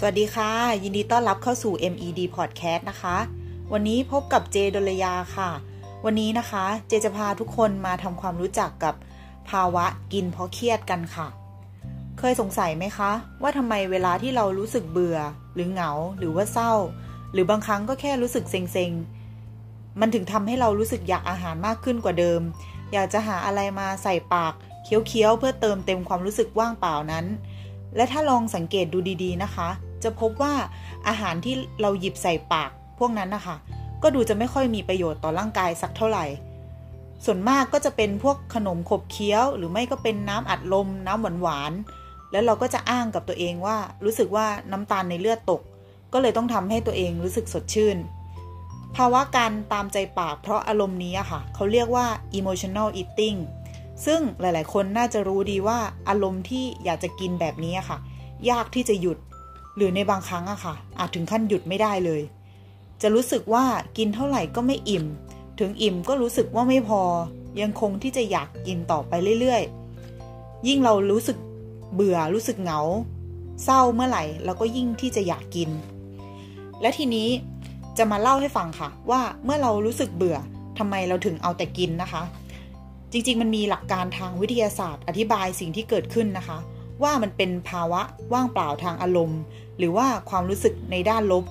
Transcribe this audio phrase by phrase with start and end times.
[0.00, 0.50] สวัสดีค่ะ
[0.82, 3.16] ยินดีต้อนรับเข้าสู่ MED Podcast นะคะ
[3.72, 5.50] วันนี้พบกับเจดลยาค่ะ
[6.04, 8.94] วันนี้นะคะ เจจะพาทุกคนมาทำความรู้จักกับ
[9.50, 11.26] ภาวะกินเพราะเครียดกันค่ะ
[12.18, 13.10] เคยสงสัยไหมคะ
[13.42, 15.18] ว่าทำไมเวลาที่เรารู้สึกเบื่อ
[15.54, 16.72] หรือเหงา หรือว่าเศร้า
[17.32, 22.40] หรือบางครั้งก็แค่รู้สึกเซ็งๆ มันถึงทำให้เรารู้สึกอยากอาหารมากขึ้นกว่าเดิม
[22.92, 24.52] อยากจะหาอะไรมาใส่ปาก
[24.84, 27.26] เคี้ยวๆเพื่อเติมเต็มความรู้สึกว่างเปล่านั้น
[27.96, 29.70] และถ้าลองสังเกตดูดีๆนะคะ
[30.04, 30.54] จะพบว่า
[31.08, 33.56] อาหารที่เราหยิบใส่ปากพวกนั้นนะคะ
[34.02, 36.24] ก็ดูจะไม่ค่อยมีประโยชน์ต่อร่างกายสักเท่าไหร่
[37.24, 45.60] ส่วนมากก็จะเป็นพวกขนมขบเคี้ยว หรือไม่ก็เป็นน้ำอัดลม น้ำหวานๆแล้วเราก็จะอ้างกับตัวเองว่า รู้สึกว่าน้ำตาลในเลือดตก
[46.12, 47.98] ก็เลยต้องทำให้ตัวเองรู้สึกสดชื่น
[48.96, 52.06] ภาวะการตามใจปากเพราะอารมณ์นี้อะค่ะ เขาเรียกว่า
[52.38, 53.38] emotional eating
[54.06, 55.78] ซึ่งหลาย ๆ คนน่าจะรู้ดีว่า
[56.08, 57.98] อารมณ์ที่อยากจะกินแบบนี้อะค่ะ
[58.50, 59.18] ยากที่จะหยุด
[59.78, 62.22] หรือในบางครั้งอะค่ะ อาจถึงขั้นหยุดไม่ได้เลย
[63.02, 63.64] จะรู้สึกว่า
[63.98, 65.04] กินเท่าไหร่ก็ไม่อิ่ม
[65.58, 67.02] ถึงอิ่มก็รู้สึกว่าไม่พอ
[67.60, 71.36] ยังคงที่จะอยากกินต่อไปเรื่อยๆ ยิ่งเรารู้สึก
[71.94, 72.80] เบื่อรู้สึกเหงา
[73.64, 75.70] เศร้าเมื่อไหร่เราก็ยิ่งที่จะอยากกิน
[76.80, 77.28] และทีนี้
[77.98, 80.36] จะมาเล่าให้ฟังค่ะ ว่าเมื่อเรารู้สึกเบื่อ
[80.78, 82.22] ทำไมเราถึงเอาแต่กินนะคะ
[83.12, 86.58] จริงๆ มันมีหลักการทางวิทยาศาสตร์ อธิบายสิ่งที่เกิดขึ้นนะคะ
[87.02, 88.00] ว่ามันเป็นภาวะ
[88.32, 89.40] ว่างเปล่าทางอารมณ์
[89.78, 91.44] หรือว่าความรู้สึกในด้านลบ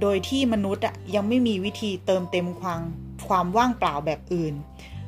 [0.00, 0.84] โดยที่มนุษย์
[1.14, 2.80] ยังไม่มีวิธีเติมเต็มความ
[3.28, 4.54] ความว่างเปล่าแบบอื่น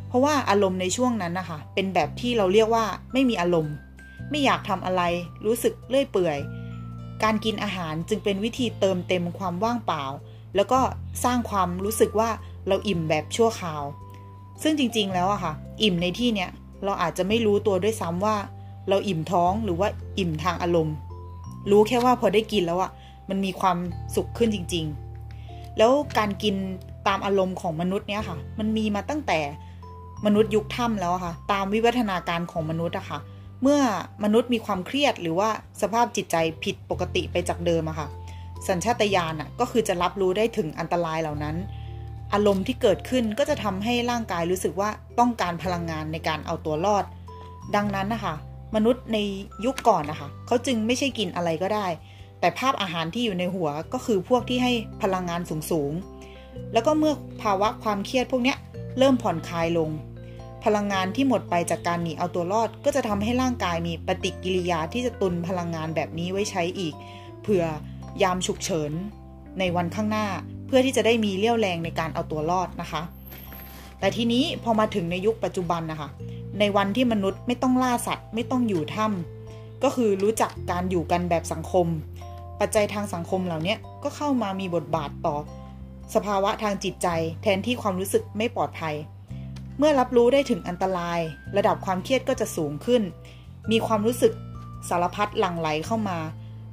[0.08, 3.74] เพราะว่าอารมณ์ในช่วงนั้นนะคะ เป็นแบบที่เราเรียกว่าไม่มีอารมณ์
[4.30, 5.02] ไม่อยากทำอะไร
[5.46, 6.38] รู้สึกเลื่อยเปื่อย
[7.22, 10.04] การกินอาหารจึงเป็นวิธีเติมเต็มความว่างเปล่า
[10.56, 10.80] แล้วก็
[11.24, 12.30] สร้างความรู้สึกว่า
[12.68, 13.82] เราอิ่มแบบชั่วคราว
[14.62, 16.50] ซึ่งจริงๆแล้วอะค่ะ อิ่มในที่เนี้ย
[16.84, 18.36] เราอาจจะไม่รู้ตัวด้วยซ้ำว่า
[18.88, 20.94] เราอิ่มท้องหรือว่าอิ่มทางอารมณ์
[21.70, 22.90] รู้แค่ว่าพอได้กินแล้วอะ
[23.28, 23.78] มันมีความ
[24.16, 24.84] สุขขึ้นจริง
[25.30, 26.54] ๆ แล้วการกิน
[27.08, 29.38] ตามอารมณ์ของมนุษย์เนี้ยค่ะ มันมีมาตั้งแต่
[30.26, 33.18] มนุษย์ยุคถ้ำแล้วค่ะ ตามวิวัฒนาการของมนุษย์อะค่ะ
[33.62, 33.80] เมื่อ
[34.24, 35.48] มนุษย์มีความเครียดหรือว่า
[35.82, 38.08] สภาพจิตใจผิดปกติไปจากเดิมอะค่ะ
[38.68, 41.56] สัญชาตญาณอะก็คือจะรับรู้ได้ถึงอันตรายเหล่านั้น
[42.32, 47.04] อารมณ์ที่เกิดขึ้นก็จะทำให้ร่างกายรู้สึกว่าต้องการพลังงานในการเอาตัวรอด
[47.74, 48.34] ดังนั้นนะคะ
[48.74, 49.18] มนุษย์ใน
[49.64, 51.86] ยุคก่อนนะคะเขาจึงไม่ใช่กินอะไรก็ได้
[52.40, 54.72] แต่ภาพอาหารที่อยู่ในหัวก็คือพวกที่ให้
[55.02, 58.54] พลังงานสูงๆ แล้วก็เมื่อภาวะความเครียดพวกนี้
[58.98, 59.90] เริ่มผ่อนคลายลง
[60.64, 66.94] พลังงานที่หมดไปจากการหนีเอาตัวรอด ก็จะทำให้ร่างกายมีปฏิกิริยาที่จะตุนพลังงานแบบนี้ไว้ใช้อีก
[67.42, 67.64] เผื่อ
[68.22, 68.92] ยามฉุกเฉิน
[69.58, 70.26] ในวันข้างหน้า
[70.66, 73.02] เพื่อที่จะได้มีเรี่ยวแรงในการเอาตัวรอดนะคะ
[73.98, 76.08] แต่ทีนี้พอมาถึงในยุคปัจจุบันนะคะ
[76.60, 81.86] ในวันที่มนุษย์ไม่ต้องล่าสัตว์ ไม่ต้องอยู่ถ้ำก็คือรู้จักการอยู่กันแบบสังคม
[82.60, 85.36] ปัจจัยทางสังคมเหล่านี้ก็เข้ามามีบทบาทต่อ
[86.14, 87.08] สภาวะทางจิตใจ
[87.42, 88.94] แทนที่ความรู้สึกไม่ปลอดภัย
[89.78, 91.20] เมื่อรับรู้ได้ถึงอันตราย
[91.56, 93.02] ระดับความเครียดก็จะสูงขึ้น
[93.70, 94.32] มีความรู้สึก
[94.88, 96.18] สารพัดหลั่งไหลเข้ามา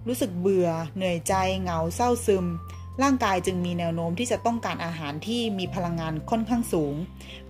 [0.07, 2.45] รู้สึกเบื่อ เหนื่อยใจ เหงาเศร้าซึม
[3.03, 6.93] ร่างกายจึงมีแนวโน้มที่จะต้องการอาหารที่มีพลังงานค่อนข้างสูง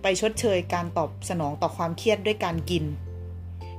[0.02, 2.84] ไปชดเชยการตอบสนองต่อความเครียดด้วยการกิน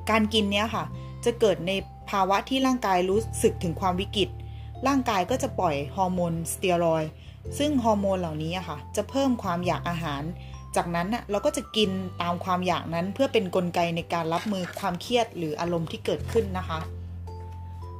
[0.09, 0.84] การกินเนี้ยค่ะ
[1.25, 1.72] จะเกิดใน
[2.09, 4.29] ภาวะที่ร่างกายรู้สึกถึงความวิกฤต
[4.88, 7.03] ร่างกายก็จะปล่อยฮอร์โมนสเตียรอย
[7.58, 10.24] ซึ่งฮอร์โมนเหล่านี้ค่ะ จะเพิ่มความอยากอาหาร
[10.75, 11.90] จากนั้นเราก็จะกิน
[12.22, 16.79] ตามความอยากนั้นเพื่อเป็นนกลไกในการรับมือความเครียดหรืออารมณ์ที่เกิดขึ้นนะคะ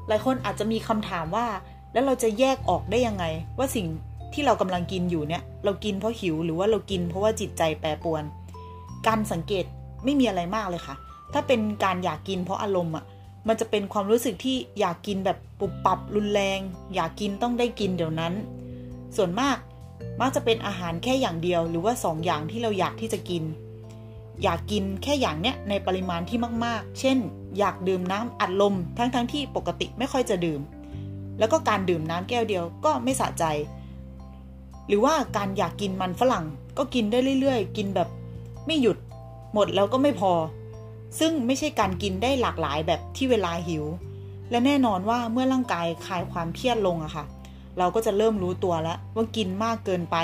[0.08, 1.48] หลายคนอาจจะมีคำถามว่า
[1.94, 3.26] แล้วเราจะแยกออกได้ยังไง
[3.58, 3.88] ว่าสิ่ง
[4.34, 8.24] ที่เรากำลังกินอยู่เนี่ย เรากินเพราะหิวหรือว่าเรากินเพราะว่าจิตใจแปรปรวน
[9.08, 9.66] การสังเกต
[10.04, 10.96] ไม่มีอะไรมากเลยค่ะ
[11.34, 13.06] ถ้าเป็นการอยากกินเพราะอารมณ์อะ
[13.48, 16.60] มันจะเป็นความรู้สึกที่อยากกินแบบปุบปับรุนแรง
[16.96, 18.34] อยากกินต้องได้กินเดี๋ยวนั้น
[19.16, 19.58] ส่วนมาก
[20.22, 23.44] มักจะเป็นอาหารแค่อย่างเดียว หรือว่า 2 อย่างที่เราอยากที่จะกิน
[24.44, 27.18] อยากกินแค่อย่างเนี้ยในปริมาณที่มาก ๆ เช่น
[27.58, 30.62] อยากดื่มน้ำอัดลมทั้งๆทที่ปกติไม่ค่อยจะดื่ม
[31.40, 33.44] แล้วก็การดื่มน้ำแก้วเดียวก็ไม่สะใจ
[34.88, 36.46] หรือว่าการอยากกินมันฝรั่ง
[36.78, 38.10] ก็กินได้เรื่อยๆ กินแบบ
[38.66, 38.98] ไม่หยุด
[39.54, 40.32] หมดแล้วก็ไม่พอ
[41.20, 43.86] ซึ่งไม่ใช่การกินได้หลากหลายแบบที่เวลาหิว
[44.50, 47.26] และแน่นอนว่าเมื่อร่างกายคลายความเครียดลงอะค่ะ
[47.78, 50.18] เราก็จะเริ่มรู้ตัวแล้วว่ากินมากเกินไป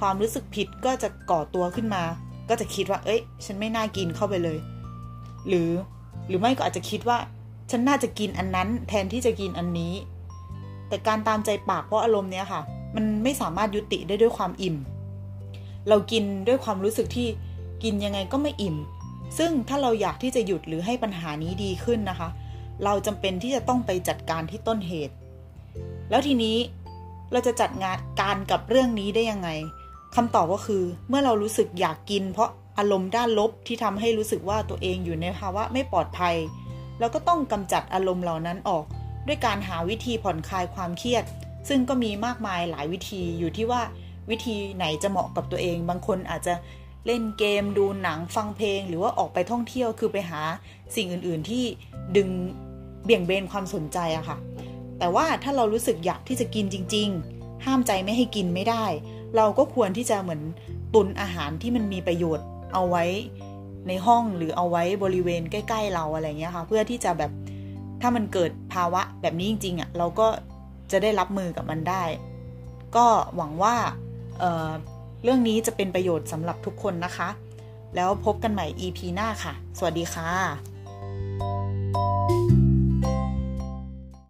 [0.00, 2.02] ความรู้สึกผิดก็จะก่อตัวขึ้นมา
[2.48, 4.58] ก็จะคิดว่า เอ้ย ฉันไม่น่ากินเข้าไปเลย
[5.48, 5.70] หรือ
[6.26, 7.18] หรือไม่ก็อาจจะคิดว่า
[7.70, 9.92] ฉันน่าจะกินอันนั้น แทนที่จะกินอันนี้
[10.92, 12.60] แต่การตามใจปากเพราะอารมณ์เนี้ยค่ะ
[12.94, 14.76] มันไม่สามารถยุติได้ด้วยความอิ่ม
[15.88, 17.28] เรากินด้วยความรู้สึกที่
[17.82, 18.76] กินยังไงก็ไม่อิ่ม
[19.38, 22.28] ซึ่งถ้าเราอยากที่จะหยุดหรือให้ปัญหานี้ดีขึ้นนะคะ
[22.84, 25.14] เราจำเป็นที่จะต้องไปจัดการที่ต้นเหตุ
[26.10, 26.56] แล้วทีนี้
[27.32, 29.48] เราจะจัดงานการกับเรื่องนี้ได้ยังไง
[30.14, 36.36] คำตอบก็คือเมื่อเรารู้สึกอยากกิน เพราะอารมณ์ด้านลบที่ทำให้รู้สึกว่าตัวเองอยู่ในภาวะไม่ปลอดภัย
[36.98, 38.84] เราก็ต้องกำจัดอารมณ์เหล่านั้นออก
[39.26, 41.24] ด้วยการหาวิธีผ่อนคลายความเครียด
[41.68, 43.82] ซึ่งก็มีมากมายหลายวิธีอยู่ที่ว่า
[44.30, 46.54] วิธีไหนจะเหมาะกับตัวเอง บางคนอาจจะ
[47.06, 50.40] เล่นเกมดูหนังฟังเพลง หรือว่าออกไปท่องเที่ยวคือไปหา
[50.96, 51.64] สิ่งอื่น ๆ ที่
[52.16, 52.28] ดึง
[53.04, 54.38] เบี่ยงเบนความสนใจอะค่ะ
[54.98, 58.84] แต่ว่าถ้าเรารู้สึกอยากที่จะกินจริง ๆ ห้ามใจไม่ให้กินไม่ได้
[59.36, 60.42] เราก็ควรที่จะเหมือน
[60.94, 63.04] ตุนอาหารที่มันมีประโยชน์เอาไว้
[63.88, 67.30] ในห้องหรือเอาไว้บริเวณใกล้ ๆ เราอะไรเงี้ยค่ะ เพื่อที่จะแบบ
[68.02, 70.28] ถ้ามันเกิดภาวะแบบนี้จริงๆอะ่ะเราก็
[70.92, 72.04] จะได้รับมือกับมันได้
[72.96, 73.06] ก็
[73.36, 73.74] หวังว่า
[74.38, 77.28] เเรื่องนี้จะเป็นประโยชน์สำหรับทุกคนนะคะ
[77.96, 80.71] แล้วพบกันใหม่ EP หน้าค่ะ สวัสดีค่ะ